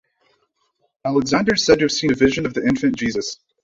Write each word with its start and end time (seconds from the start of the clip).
Alexander 1.05 1.53
is 1.53 1.63
said 1.63 1.75
to 1.75 1.81
have 1.83 1.91
seen 1.91 2.11
a 2.11 2.15
vision 2.15 2.47
of 2.47 2.55
the 2.55 2.65
infant 2.65 2.95
Jesus. 2.95 3.37